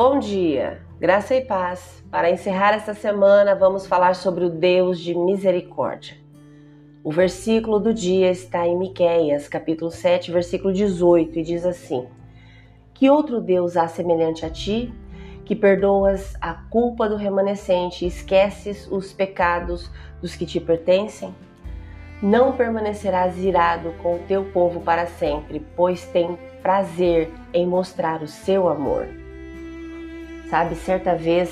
Bom 0.00 0.20
dia, 0.20 0.80
graça 1.00 1.34
e 1.34 1.44
paz. 1.44 2.04
Para 2.08 2.30
encerrar 2.30 2.72
esta 2.72 2.94
semana, 2.94 3.56
vamos 3.56 3.84
falar 3.84 4.14
sobre 4.14 4.44
o 4.44 4.48
Deus 4.48 5.00
de 5.00 5.12
misericórdia. 5.12 6.16
O 7.02 7.10
versículo 7.10 7.80
do 7.80 7.92
dia 7.92 8.30
está 8.30 8.64
em 8.64 8.78
Miqueias, 8.78 9.48
capítulo 9.48 9.90
7, 9.90 10.30
versículo 10.30 10.72
18, 10.72 11.40
e 11.40 11.42
diz 11.42 11.66
assim: 11.66 12.06
Que 12.94 13.10
outro 13.10 13.40
Deus 13.40 13.76
há 13.76 13.88
semelhante 13.88 14.46
a 14.46 14.50
ti, 14.50 14.94
que 15.44 15.56
perdoas 15.56 16.36
a 16.40 16.54
culpa 16.54 17.08
do 17.08 17.16
remanescente 17.16 18.04
e 18.04 18.08
esqueces 18.08 18.86
os 18.92 19.12
pecados 19.12 19.90
dos 20.20 20.36
que 20.36 20.46
te 20.46 20.60
pertencem? 20.60 21.34
Não 22.22 22.52
permanecerás 22.52 23.36
irado 23.36 23.92
com 24.00 24.14
o 24.14 24.20
teu 24.28 24.44
povo 24.44 24.80
para 24.80 25.06
sempre, 25.06 25.58
pois 25.74 26.06
tem 26.06 26.38
prazer 26.62 27.32
em 27.52 27.66
mostrar 27.66 28.22
o 28.22 28.28
seu 28.28 28.68
amor. 28.68 29.08
Sabe, 30.50 30.74
certa 30.76 31.14
vez 31.14 31.50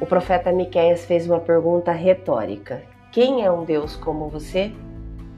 o 0.00 0.06
profeta 0.06 0.50
Miqueias 0.50 1.04
fez 1.04 1.26
uma 1.26 1.40
pergunta 1.40 1.92
retórica: 1.92 2.82
Quem 3.12 3.44
é 3.44 3.50
um 3.50 3.64
Deus 3.64 3.96
como 3.96 4.28
você? 4.28 4.72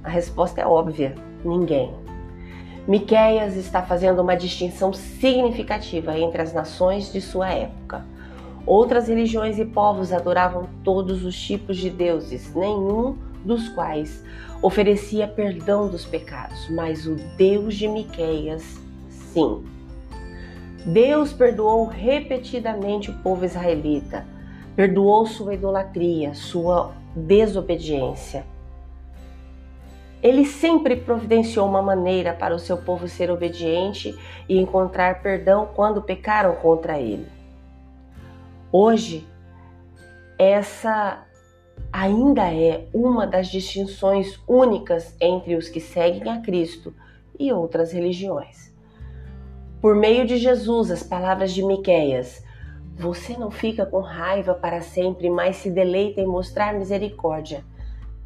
A 0.04 0.08
resposta 0.08 0.60
é 0.60 0.66
óbvia: 0.66 1.14
ninguém. 1.44 1.92
Miqueias 2.86 3.56
está 3.56 3.82
fazendo 3.82 4.22
uma 4.22 4.36
distinção 4.36 4.92
significativa 4.92 6.16
entre 6.16 6.40
as 6.40 6.52
nações 6.52 7.12
de 7.12 7.20
sua 7.20 7.50
época. 7.50 8.04
Outras 8.64 9.08
religiões 9.08 9.58
e 9.58 9.64
povos 9.64 10.12
adoravam 10.12 10.68
todos 10.84 11.24
os 11.24 11.36
tipos 11.36 11.76
de 11.76 11.90
deuses, 11.90 12.54
nenhum 12.54 13.16
dos 13.44 13.68
quais 13.68 14.24
oferecia 14.62 15.26
perdão 15.26 15.88
dos 15.88 16.04
pecados, 16.04 16.68
mas 16.70 17.06
o 17.06 17.16
Deus 17.36 17.74
de 17.74 17.88
Miqueias, 17.88 18.62
sim. 19.08 19.64
Deus 20.86 21.32
perdoou 21.32 21.84
repetidamente 21.84 23.10
o 23.10 23.14
povo 23.14 23.44
israelita, 23.44 24.24
perdoou 24.76 25.26
sua 25.26 25.54
idolatria, 25.54 26.32
sua 26.32 26.92
desobediência. 27.12 28.46
Ele 30.22 30.44
sempre 30.44 30.94
providenciou 30.94 31.66
uma 31.66 31.82
maneira 31.82 32.32
para 32.32 32.54
o 32.54 32.58
seu 32.60 32.76
povo 32.76 33.08
ser 33.08 33.32
obediente 33.32 34.16
e 34.48 34.58
encontrar 34.58 35.22
perdão 35.22 35.68
quando 35.74 36.00
pecaram 36.00 36.54
contra 36.54 37.00
ele. 37.00 37.26
Hoje, 38.70 39.26
essa 40.38 41.26
ainda 41.92 42.48
é 42.54 42.86
uma 42.94 43.26
das 43.26 43.48
distinções 43.48 44.38
únicas 44.46 45.16
entre 45.20 45.56
os 45.56 45.68
que 45.68 45.80
seguem 45.80 46.30
a 46.30 46.40
Cristo 46.40 46.94
e 47.36 47.52
outras 47.52 47.90
religiões. 47.90 48.75
Por 49.86 49.94
meio 49.94 50.26
de 50.26 50.36
Jesus, 50.36 50.90
as 50.90 51.04
palavras 51.04 51.52
de 51.52 51.62
Miqueias, 51.62 52.44
você 52.98 53.36
não 53.36 53.52
fica 53.52 53.86
com 53.86 54.00
raiva 54.00 54.52
para 54.52 54.80
sempre, 54.80 55.30
mas 55.30 55.58
se 55.58 55.70
deleita 55.70 56.20
em 56.20 56.26
mostrar 56.26 56.74
misericórdia. 56.74 57.62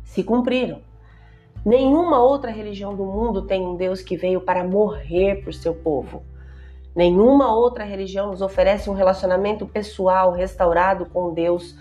Se 0.02 0.24
cumpriram. 0.24 0.80
Nenhuma 1.62 2.18
outra 2.18 2.50
religião 2.50 2.96
do 2.96 3.04
mundo 3.04 3.42
tem 3.42 3.60
um 3.60 3.76
Deus 3.76 4.00
que 4.00 4.16
veio 4.16 4.40
para 4.40 4.64
morrer 4.64 5.44
por 5.44 5.52
seu 5.52 5.74
povo. 5.74 6.22
Nenhuma 6.96 7.54
outra 7.54 7.84
religião 7.84 8.28
nos 8.28 8.40
oferece 8.40 8.88
um 8.88 8.94
relacionamento 8.94 9.66
pessoal 9.66 10.32
restaurado 10.32 11.04
com 11.04 11.34
Deus 11.34 11.76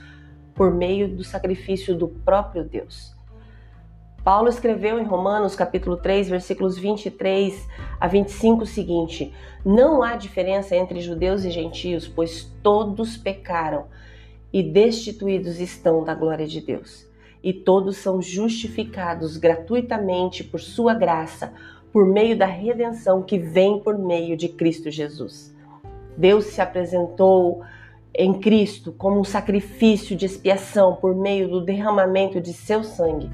por 0.55 0.73
meio 0.73 1.07
do 1.07 1.23
sacrifício 1.23 1.95
do 1.95 2.09
próprio 2.09 2.65
Deus. 2.65 3.17
Paulo 4.23 4.49
escreveu 4.49 4.99
em 4.99 5.05
Romanos 5.05 5.55
capítulo 5.55 5.95
3, 5.95 6.29
versículos 6.29 6.77
23 6.77 7.67
a 7.99 8.07
25 8.07 8.63
o 8.63 8.67
seguinte: 8.67 9.33
Não 9.65 10.03
há 10.03 10.15
diferença 10.15 10.75
entre 10.75 10.99
judeus 10.99 11.45
e 11.45 11.49
gentios, 11.49 12.07
pois 12.07 12.43
todos 12.61 13.15
pecaram 13.15 13.85
e 14.51 14.61
destituídos 14.61 15.59
estão 15.59 16.03
da 16.03 16.13
glória 16.13 16.45
de 16.45 16.59
Deus. 16.59 17.07
E 17.41 17.53
todos 17.53 17.97
são 17.97 18.21
justificados 18.21 19.37
gratuitamente 19.37 20.43
por 20.43 20.59
sua 20.59 20.93
graça, 20.93 21.53
por 21.93 22.05
meio 22.05 22.37
da 22.37 22.45
redenção 22.45 23.23
que 23.23 23.37
vem 23.37 23.79
por 23.79 23.97
meio 23.97 24.35
de 24.35 24.49
Cristo 24.49 24.91
Jesus. 24.91 25.55
Deus 26.17 26.45
se 26.45 26.59
apresentou 26.59 27.61
em 28.13 28.33
Cristo 28.33 28.91
como 28.91 29.21
um 29.21 29.23
sacrifício 29.23 30.13
de 30.15 30.25
expiação 30.25 30.95
por 30.95 31.15
meio 31.15 31.47
do 31.47 31.61
derramamento 31.61 32.41
de 32.41 32.51
seu 32.51 32.83
sangue 32.83 33.29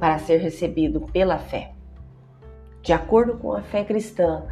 para 0.00 0.18
ser 0.18 0.38
recebido 0.38 1.02
pela 1.12 1.38
fé. 1.38 1.72
De 2.82 2.92
acordo 2.92 3.36
com 3.36 3.52
a 3.52 3.60
fé 3.60 3.84
cristã, 3.84 4.42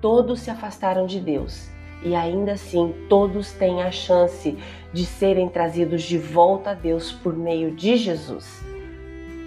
todos 0.00 0.40
se 0.40 0.50
afastaram 0.50 1.06
de 1.06 1.20
Deus 1.20 1.70
e 2.02 2.14
ainda 2.14 2.52
assim 2.52 2.92
todos 3.08 3.52
têm 3.52 3.82
a 3.82 3.90
chance 3.90 4.58
de 4.92 5.06
serem 5.06 5.48
trazidos 5.48 6.02
de 6.02 6.18
volta 6.18 6.70
a 6.70 6.74
Deus 6.74 7.12
por 7.12 7.36
meio 7.36 7.70
de 7.70 7.96
Jesus. 7.96 8.64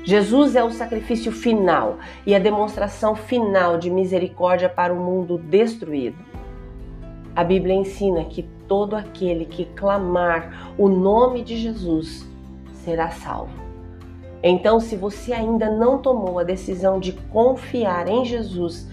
Jesus 0.05 0.55
é 0.55 0.63
o 0.63 0.71
sacrifício 0.71 1.31
final 1.31 1.97
e 2.25 2.35
a 2.35 2.39
demonstração 2.39 3.15
final 3.15 3.77
de 3.77 3.89
misericórdia 3.89 4.69
para 4.69 4.93
o 4.93 4.99
mundo 4.99 5.37
destruído. 5.37 6.17
A 7.35 7.43
Bíblia 7.43 7.73
ensina 7.73 8.25
que 8.25 8.43
todo 8.67 8.95
aquele 8.95 9.45
que 9.45 9.65
clamar 9.65 10.73
o 10.77 10.87
nome 10.87 11.43
de 11.43 11.57
Jesus 11.57 12.27
será 12.83 13.09
salvo. 13.09 13.62
Então, 14.45 14.77
se 14.81 14.97
você 14.97 15.31
ainda 15.31 15.71
não 15.71 15.99
tomou 15.99 16.37
a 16.37 16.43
decisão 16.43 16.99
de 16.99 17.13
confiar 17.13 18.09
em 18.09 18.25
Jesus, 18.25 18.85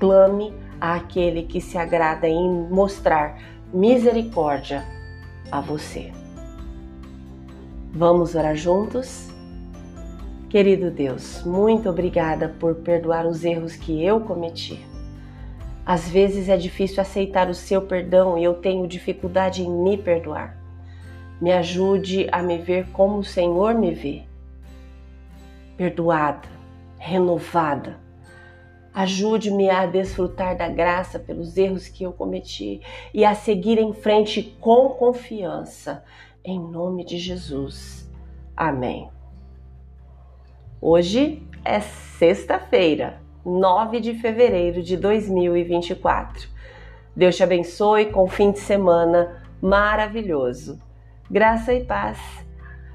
clame 0.00 0.52
àquele 0.80 1.44
que 1.44 1.60
se 1.60 1.78
agrada 1.78 2.28
em 2.28 2.50
mostrar 2.50 3.38
misericórdia 3.72 4.84
a 5.52 5.60
você. 5.60 6.10
Vamos 7.92 8.34
orar 8.34 8.56
juntos? 8.56 9.30
Querido 10.50 10.90
Deus, 10.90 11.44
muito 11.44 11.88
obrigada 11.88 12.48
por 12.48 12.74
perdoar 12.74 13.24
os 13.24 13.44
erros 13.44 13.76
que 13.76 14.04
eu 14.04 14.20
cometi. 14.20 14.84
Às 15.86 16.08
vezes 16.08 16.48
é 16.48 16.56
difícil 16.56 17.00
aceitar 17.00 17.48
o 17.48 17.54
seu 17.54 17.82
perdão 17.82 18.36
e 18.36 18.42
eu 18.42 18.54
tenho 18.54 18.88
dificuldade 18.88 19.62
em 19.62 19.70
me 19.70 19.96
perdoar. 19.96 20.56
Me 21.40 21.52
ajude 21.52 22.26
a 22.32 22.42
me 22.42 22.58
ver 22.58 22.88
como 22.88 23.18
o 23.18 23.24
Senhor 23.24 23.74
me 23.74 23.94
vê 23.94 24.31
perdoada, 25.76 26.48
renovada. 26.98 28.00
Ajude-me 28.94 29.70
a 29.70 29.86
desfrutar 29.86 30.56
da 30.56 30.68
graça 30.68 31.18
pelos 31.18 31.56
erros 31.56 31.88
que 31.88 32.04
eu 32.04 32.12
cometi 32.12 32.80
e 33.14 33.24
a 33.24 33.34
seguir 33.34 33.78
em 33.78 33.92
frente 33.94 34.56
com 34.60 34.90
confiança. 34.90 36.04
Em 36.44 36.60
nome 36.60 37.04
de 37.04 37.18
Jesus. 37.18 38.10
Amém. 38.56 39.08
Hoje 40.80 41.42
é 41.64 41.80
sexta-feira, 41.80 43.20
9 43.44 44.00
de 44.00 44.14
fevereiro 44.14 44.82
de 44.82 44.96
2024. 44.96 46.48
Deus 47.14 47.36
te 47.36 47.42
abençoe 47.42 48.06
com 48.06 48.24
um 48.24 48.28
fim 48.28 48.50
de 48.50 48.58
semana 48.58 49.42
maravilhoso. 49.60 50.80
Graça 51.30 51.72
e 51.72 51.84
paz. 51.84 52.18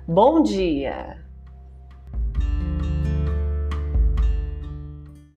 Bom 0.07 0.43
dia! 0.43 1.26